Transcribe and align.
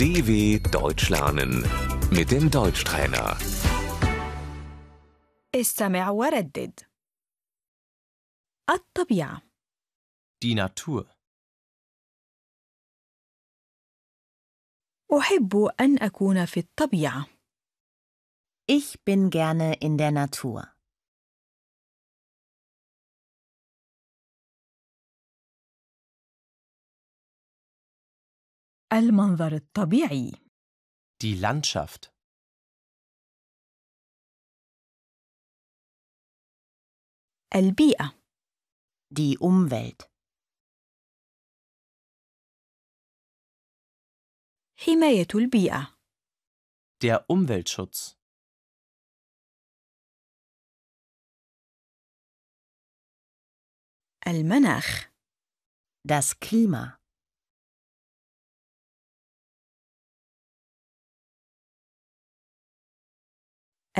DW 0.00 0.58
Deutsch 0.70 1.08
lernen 1.10 1.52
mit 2.10 2.30
dem 2.30 2.50
Deutschtrainer. 2.50 3.36
استمع 5.54 6.10
وردد 6.10 6.80
الطبيعة 8.70 9.42
Die 10.44 10.54
Natur. 10.54 11.04
أحب 15.18 15.56
أن 15.80 15.98
أكون 16.02 16.44
في 16.46 16.60
الطبيعة 16.60 17.26
Ich 18.68 18.98
bin 19.04 19.30
gerne 19.30 19.74
in 19.80 19.96
der 19.96 20.10
Natur. 20.10 20.68
المنظر 28.92 29.52
الطبيعي 29.56 30.32
Die 31.24 31.36
Landschaft. 31.40 32.10
البيئة 37.54 38.12
Die 39.10 39.38
Umwelt. 39.38 40.10
حماية 44.76 45.28
البيئة 45.34 45.96
Der 47.02 47.30
Umweltschutz. 47.30 48.16
المناخ 54.26 55.10
Das 56.04 56.38
Klima. 56.40 56.98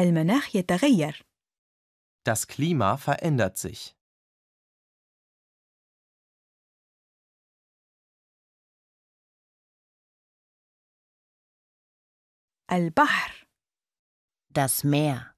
المناخ 0.01 0.57
يتغير 0.57 1.23
Das 2.29 2.47
Klima 2.49 2.97
verändert 2.97 3.57
sich. 3.57 3.97
البحر 12.73 13.47
Das 14.51 14.85
Meer. 14.85 15.37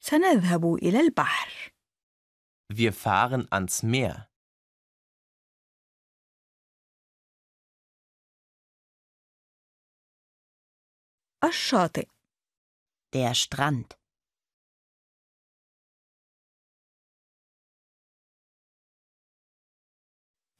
سنذهب 0.00 0.74
إلى 0.74 1.00
البحر 1.00 1.70
Wir 2.72 2.92
fahren 2.92 3.46
ans 3.52 3.82
Meer. 3.82 4.27
الشاطئ 11.43 12.07
Der 13.15 13.33
Strand. 13.33 13.97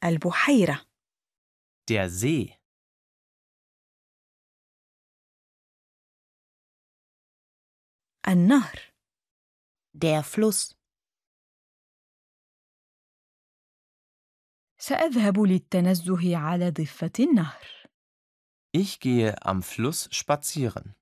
البحيرة 0.04 0.86
Der 1.90 2.08
See. 2.08 2.56
النهر 8.28 8.78
Der 9.94 10.22
Fluss. 10.22 10.74
سأذهب 14.78 15.38
للتنزه 15.40 16.36
على 16.36 16.70
ضفة 16.70 17.12
النهر 17.20 17.79
Ich 18.71 18.99
gehe 18.99 19.41
am 19.45 19.63
Fluss 19.63 20.09
spazieren. 20.11 20.95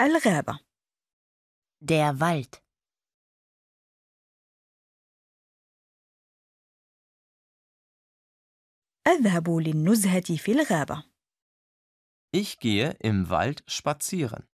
الغابة 0.00 0.60
Der 1.82 2.20
Wald. 2.20 2.62
أذهب 9.06 9.50
للنزهة 9.50 10.36
في 10.36 10.52
الغابة 10.52 11.04
Ich 12.32 12.58
gehe 12.60 12.90
im 13.00 13.28
Wald 13.28 13.64
spazieren. 13.66 14.46